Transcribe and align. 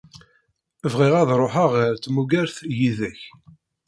Bɣiɣ 0.91 1.13
ad 1.21 1.29
ṛuḥeɣ 1.41 1.69
ɣer 1.75 1.91
tmugert 2.03 2.57
yid-k. 2.77 3.21